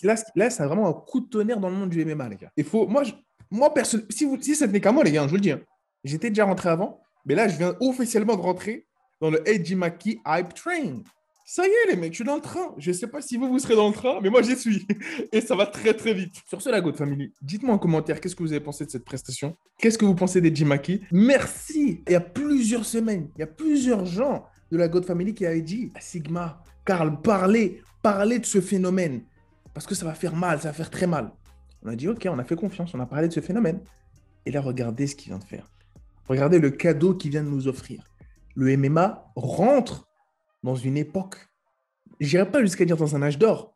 Là, 0.02 0.14
là 0.34 0.50
c'est 0.50 0.64
vraiment 0.64 0.88
un 0.88 0.92
coup 0.92 1.20
de 1.20 1.26
tonnerre 1.26 1.60
dans 1.60 1.70
le 1.70 1.76
monde 1.76 1.90
du 1.90 2.04
MMA, 2.04 2.28
les 2.28 2.36
gars. 2.36 2.52
Il 2.56 2.64
faut. 2.64 2.86
Moi, 2.86 3.04
je... 3.04 3.12
moi 3.50 3.72
personne... 3.72 4.04
si, 4.10 4.24
vous... 4.24 4.40
si 4.40 4.54
ça 4.54 4.66
tenait 4.66 4.80
qu'à 4.80 4.92
moi, 4.92 5.04
les 5.04 5.12
gars, 5.12 5.24
je 5.24 5.30
vous 5.30 5.36
le 5.36 5.40
dis. 5.40 5.52
Hein. 5.52 5.60
J'étais 6.04 6.28
déjà 6.30 6.44
rentré 6.44 6.68
avant. 6.68 7.00
Mais 7.26 7.34
là, 7.34 7.48
je 7.48 7.56
viens 7.56 7.74
officiellement 7.80 8.36
de 8.36 8.40
rentrer 8.40 8.86
dans 9.20 9.30
le 9.30 9.74
Maki 9.76 10.20
Hype 10.26 10.54
Train. 10.54 11.02
Ça 11.52 11.66
y 11.66 11.70
est, 11.70 11.90
les 11.90 11.96
mecs, 11.96 12.12
je 12.12 12.18
suis 12.18 12.24
dans 12.24 12.36
le 12.36 12.40
train. 12.40 12.74
Je 12.78 12.90
ne 12.90 12.94
sais 12.94 13.08
pas 13.08 13.20
si 13.20 13.36
vous, 13.36 13.48
vous 13.48 13.58
serez 13.58 13.74
dans 13.74 13.88
le 13.88 13.92
train, 13.92 14.20
mais 14.22 14.30
moi, 14.30 14.40
j'y 14.40 14.54
suis. 14.54 14.86
Et 15.32 15.40
ça 15.40 15.56
va 15.56 15.66
très, 15.66 15.94
très 15.94 16.14
vite. 16.14 16.36
Sur 16.48 16.62
ce, 16.62 16.70
la 16.70 16.80
God 16.80 16.96
Family, 16.96 17.32
dites-moi 17.42 17.74
en 17.74 17.78
commentaire 17.78 18.20
qu'est-ce 18.20 18.36
que 18.36 18.42
vous 18.44 18.52
avez 18.52 18.60
pensé 18.60 18.86
de 18.86 18.90
cette 18.90 19.04
prestation? 19.04 19.56
Qu'est-ce 19.78 19.98
que 19.98 20.04
vous 20.04 20.14
pensez 20.14 20.40
d'Eddie 20.40 20.64
Maki 20.64 21.02
Merci. 21.10 22.04
Il 22.06 22.12
y 22.12 22.14
a 22.14 22.20
plusieurs 22.20 22.84
semaines, 22.84 23.30
il 23.36 23.40
y 23.40 23.42
a 23.42 23.48
plusieurs 23.48 24.04
gens 24.04 24.46
de 24.70 24.76
la 24.76 24.86
God 24.86 25.04
Family 25.04 25.34
qui 25.34 25.44
avaient 25.44 25.60
dit 25.60 25.92
Sigma, 25.98 26.62
Karl, 26.84 27.20
parlez, 27.20 27.82
parlez 28.02 28.38
de 28.38 28.46
ce 28.46 28.60
phénomène. 28.60 29.22
Parce 29.74 29.86
que 29.86 29.94
ça 29.94 30.04
va 30.04 30.14
faire 30.14 30.34
mal, 30.34 30.60
ça 30.60 30.68
va 30.68 30.74
faire 30.74 30.90
très 30.90 31.06
mal. 31.06 31.30
On 31.82 31.88
a 31.88 31.96
dit, 31.96 32.08
OK, 32.08 32.26
on 32.30 32.38
a 32.38 32.44
fait 32.44 32.56
confiance, 32.56 32.92
on 32.94 33.00
a 33.00 33.06
parlé 33.06 33.28
de 33.28 33.32
ce 33.32 33.40
phénomène. 33.40 33.80
Et 34.46 34.50
là, 34.50 34.60
regardez 34.60 35.06
ce 35.06 35.14
qu'il 35.14 35.30
vient 35.30 35.38
de 35.38 35.44
faire. 35.44 35.70
Regardez 36.28 36.58
le 36.58 36.70
cadeau 36.70 37.14
qu'il 37.14 37.30
vient 37.30 37.42
de 37.42 37.48
nous 37.48 37.68
offrir 37.68 38.04
le 38.54 38.76
MMA 38.76 39.32
rentre 39.36 40.06
dans 40.62 40.74
une 40.74 40.96
époque, 40.96 41.36
j'irai 42.20 42.50
pas 42.50 42.60
jusqu'à 42.60 42.84
dire 42.84 42.96
dans 42.96 43.16
un 43.16 43.22
âge 43.22 43.38
d'or, 43.38 43.72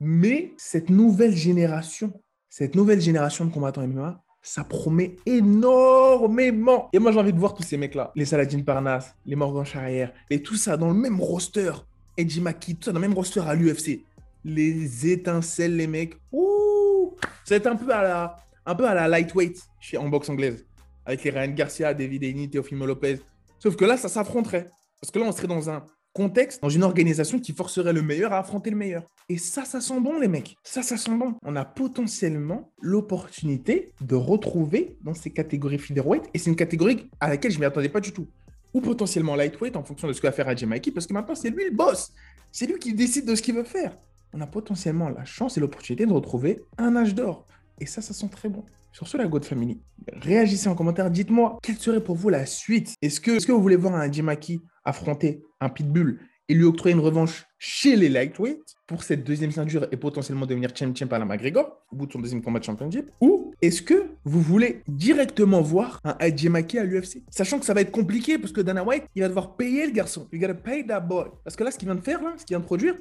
mais 0.00 0.52
cette 0.56 0.90
nouvelle 0.90 1.36
génération, 1.36 2.12
cette 2.48 2.74
nouvelle 2.74 3.00
génération 3.00 3.44
de 3.44 3.52
combattants 3.52 3.86
MMA, 3.86 4.22
ça 4.40 4.64
promet 4.64 5.16
énormément. 5.24 6.88
Et 6.92 6.98
moi, 6.98 7.12
j'ai 7.12 7.18
envie 7.20 7.32
de 7.32 7.38
voir 7.38 7.54
tous 7.54 7.62
ces 7.62 7.76
mecs-là, 7.76 8.10
les 8.16 8.24
Saladin 8.24 8.62
Parnas, 8.62 9.14
les 9.24 9.36
Morgan 9.36 9.64
Charrière, 9.64 10.12
et 10.30 10.42
tout 10.42 10.56
ça 10.56 10.76
dans 10.76 10.88
le 10.88 10.94
même 10.94 11.20
roster. 11.20 11.72
Eddie 12.16 12.40
Maki, 12.40 12.76
tout 12.76 12.84
ça 12.84 12.92
dans 12.92 13.00
le 13.00 13.08
même 13.08 13.16
roster 13.16 13.40
à 13.40 13.54
l'UFC. 13.54 14.04
Les 14.44 15.10
étincelles, 15.10 15.76
les 15.76 15.86
mecs. 15.86 16.14
Ouh 16.32 17.16
être 17.50 17.66
un 17.66 17.76
peu 17.76 17.92
à 17.92 18.02
la, 18.02 18.36
un 18.66 18.74
peu 18.74 18.86
à 18.86 18.94
la 18.94 19.08
lightweight 19.08 19.60
en 19.96 20.08
boxe 20.08 20.28
anglaise. 20.28 20.64
Avec 21.04 21.24
les 21.24 21.30
Ryan 21.30 21.52
Garcia, 21.52 21.94
David 21.94 22.24
Haney, 22.24 22.48
Teofimo 22.48 22.86
Lopez. 22.86 23.18
Sauf 23.58 23.76
que 23.76 23.84
là, 23.84 23.96
ça 23.96 24.08
s'affronterait. 24.08 24.70
Parce 25.00 25.10
que 25.10 25.18
là, 25.18 25.26
on 25.26 25.32
serait 25.32 25.48
dans 25.48 25.68
un 25.68 25.84
contexte, 26.12 26.62
dans 26.62 26.68
une 26.68 26.84
organisation 26.84 27.40
qui 27.40 27.52
forcerait 27.52 27.92
le 27.92 28.02
meilleur 28.02 28.32
à 28.32 28.38
affronter 28.38 28.70
le 28.70 28.76
meilleur. 28.76 29.02
Et 29.28 29.38
ça, 29.38 29.64
ça 29.64 29.80
sent 29.80 29.98
bon, 30.00 30.18
les 30.20 30.28
mecs. 30.28 30.56
Ça, 30.62 30.82
ça 30.82 30.96
sent 30.96 31.16
bon. 31.16 31.34
On 31.42 31.56
a 31.56 31.64
potentiellement 31.64 32.70
l'opportunité 32.80 33.92
de 34.00 34.14
retrouver 34.14 34.96
dans 35.02 35.14
ces 35.14 35.30
catégories 35.30 35.78
featherweight. 35.78 36.24
Et 36.34 36.38
c'est 36.38 36.50
une 36.50 36.56
catégorie 36.56 37.10
à 37.18 37.30
laquelle 37.30 37.50
je 37.50 37.56
ne 37.56 37.60
m'y 37.60 37.66
attendais 37.66 37.88
pas 37.88 38.00
du 38.00 38.12
tout. 38.12 38.28
Ou 38.74 38.80
potentiellement 38.80 39.34
lightweight 39.34 39.76
en 39.76 39.82
fonction 39.82 40.08
de 40.08 40.12
ce 40.12 40.20
que 40.20 40.26
va 40.26 40.32
faire 40.32 40.48
Ajay 40.48 40.66
parce 40.94 41.06
que 41.06 41.12
maintenant, 41.12 41.34
c'est 41.34 41.50
lui 41.50 41.64
le 41.64 41.70
boss. 41.70 42.12
C'est 42.50 42.66
lui 42.66 42.78
qui 42.78 42.94
décide 42.94 43.26
de 43.26 43.34
ce 43.34 43.42
qu'il 43.42 43.54
veut 43.54 43.64
faire. 43.64 43.96
On 44.32 44.40
a 44.40 44.46
potentiellement 44.46 45.08
la 45.10 45.24
chance 45.24 45.56
et 45.56 45.60
l'opportunité 45.60 46.06
de 46.06 46.12
retrouver 46.12 46.64
un 46.78 46.96
âge 46.96 47.14
d'or. 47.14 47.46
Et 47.80 47.86
ça, 47.86 48.00
ça 48.00 48.14
sent 48.14 48.28
très 48.30 48.48
bon. 48.48 48.64
Sur 48.92 49.08
ce, 49.08 49.16
la 49.16 49.26
God 49.26 49.44
Family, 49.44 49.80
réagissez 50.20 50.68
en 50.68 50.74
commentaire. 50.74 51.10
Dites-moi, 51.10 51.58
quelle 51.62 51.78
serait 51.78 52.04
pour 52.04 52.16
vous 52.16 52.28
la 52.28 52.44
suite? 52.44 52.94
Est-ce 53.00 53.20
que, 53.20 53.52
vous 53.52 53.62
voulez 53.62 53.76
voir 53.76 53.94
un 53.94 54.10
Jimaki 54.10 54.60
affronter 54.84 55.42
un 55.60 55.70
Pitbull 55.70 56.20
et 56.48 56.54
lui 56.54 56.64
octroyer 56.64 56.94
une 56.94 57.00
revanche 57.00 57.44
chez 57.64 57.94
les 57.94 58.08
lightweight 58.08 58.74
pour 58.88 59.04
cette 59.04 59.22
deuxième 59.22 59.52
ceinture 59.52 59.86
et 59.92 59.96
potentiellement 59.96 60.46
devenir 60.46 60.74
champion 60.74 61.06
par 61.06 61.20
la 61.20 61.24
McGregor 61.24 61.80
au 61.92 61.94
bout 61.94 62.06
de 62.06 62.12
son 62.12 62.18
deuxième 62.18 62.42
combat 62.42 62.58
de 62.58 62.64
championship 62.64 63.08
Ou 63.20 63.54
est-ce 63.62 63.82
que 63.82 64.08
vous 64.24 64.40
voulez 64.40 64.82
directement 64.88 65.60
voir 65.60 66.00
un 66.02 66.16
AJ 66.18 66.46
à 66.76 66.82
l'UFC 66.82 67.22
Sachant 67.30 67.60
que 67.60 67.64
ça 67.64 67.72
va 67.72 67.82
être 67.82 67.92
compliqué 67.92 68.36
parce 68.36 68.50
que 68.50 68.60
Dana 68.60 68.82
White, 68.82 69.04
il 69.14 69.22
va 69.22 69.28
devoir 69.28 69.54
payer 69.54 69.86
le 69.86 69.92
garçon. 69.92 70.26
You 70.32 70.40
gotta 70.40 70.54
pay 70.54 70.84
that 70.84 70.98
boy. 71.02 71.26
Parce 71.44 71.54
que 71.54 71.62
là, 71.62 71.70
ce 71.70 71.78
qu'il 71.78 71.86
vient 71.86 71.94
de 71.94 72.00
faire, 72.00 72.20
là, 72.20 72.32
ce 72.36 72.44
qu'il 72.44 72.56
vient 72.56 72.60
de 72.60 72.64
produire, 72.64 72.96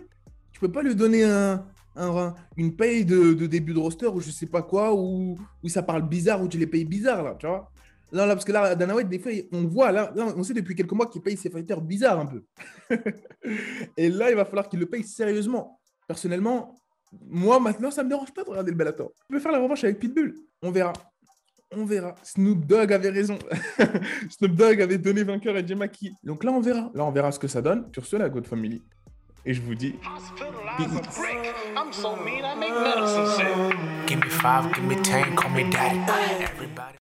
tu 0.52 0.60
peux 0.60 0.72
pas 0.72 0.84
lui 0.84 0.94
donner 0.94 1.24
un, 1.24 1.66
une 2.56 2.76
paye 2.76 3.04
de, 3.04 3.34
début 3.48 3.74
de 3.74 3.80
roster 3.80 4.10
ou 4.10 4.20
je 4.20 4.30
sais 4.30 4.46
pas 4.46 4.62
quoi, 4.62 4.94
ou 4.94 5.40
où 5.64 5.70
ça 5.70 5.82
parle 5.82 6.08
bizarre, 6.08 6.40
ou 6.40 6.48
tu 6.48 6.60
les 6.60 6.68
payes 6.68 6.86
bizarre, 6.86 7.24
là, 7.24 7.36
tu 7.40 7.48
vois. 7.48 7.72
Non, 8.12 8.26
là, 8.26 8.36
parce 8.36 8.46
que 8.46 8.52
là, 8.52 8.76
Dana 8.76 8.96
White, 8.96 9.08
des 9.08 9.20
fois, 9.20 9.32
on 9.54 9.68
voit, 9.68 9.92
là, 9.92 10.14
on 10.16 10.44
sait 10.44 10.54
depuis 10.54 10.76
quelques 10.76 10.92
mois 10.92 11.08
qu'il 11.08 11.22
paye 11.22 11.38
ses 11.38 11.50
fighters 11.50 11.80
bizarres 11.80 12.20
un 12.20 12.26
peu. 12.26 12.44
et 13.98 14.10
là, 14.10 14.30
il 14.30 14.36
va 14.36 14.46
falloir 14.46 14.68
qu'il 14.68 14.80
le 14.80 14.86
paye 14.86 15.04
sérieusement. 15.04 15.80
Personnellement, 16.08 16.76
moi, 17.28 17.60
maintenant, 17.60 17.92
ça 17.92 18.04
me 18.04 18.10
dérange 18.10 18.34
pas 18.34 18.44
de 18.44 18.50
regarder 18.50 18.72
le 18.72 18.78
Bellator. 18.78 19.12
Je 19.30 19.36
vais 19.36 19.42
faire 19.42 19.52
la 19.52 19.60
revanche 19.60 19.84
avec 19.84 20.00
Pitbull. 20.00 20.36
On 20.62 20.72
verra. 20.72 20.94
On 21.74 21.86
verra. 21.86 22.16
Snoop 22.22 22.66
Dogg 22.66 22.92
avait 22.92 23.10
raison. 23.10 23.40
Snoop 24.30 24.56
Dogg 24.56 24.82
avait 24.82 24.98
donné 24.98 25.24
vainqueur 25.24 25.56
à 25.56 25.66
Jemaki. 25.66 26.12
Donc 26.22 26.44
là, 26.44 26.52
on 26.52 26.60
verra. 26.60 26.92
Là, 26.94 27.06
on 27.06 27.12
verra 27.12 27.32
ce 27.32 27.40
que 27.40 27.48
ça 27.48 27.62
donne. 27.62 27.90
Sur 27.94 28.06
ce, 28.06 28.18
la 28.18 28.28
God 28.28 28.46
Family. 28.46 28.82
Et 29.46 29.54
je 29.54 29.62
vous 29.62 29.74
dis. 29.74 29.96
I'm 31.76 31.92
so 31.92 32.16
mean, 32.18 32.44
I 32.44 32.54
make 32.56 32.74
medicine 32.74 33.26
sick. 33.28 33.48
Give 34.08 34.20
me 34.20 34.30
five, 34.30 34.74
give 34.74 34.84
me 34.84 34.96
ten, 35.02 35.36
call 35.36 35.52
me 35.52 35.64
daddy. 35.70 36.00
Everybody. 36.44 36.82